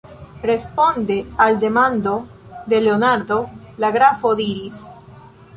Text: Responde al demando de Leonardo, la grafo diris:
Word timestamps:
Responde 0.41 1.27
al 1.37 1.59
demando 1.59 2.27
de 2.65 2.81
Leonardo, 2.81 3.51
la 3.77 3.91
grafo 3.91 4.33
diris: 4.45 4.85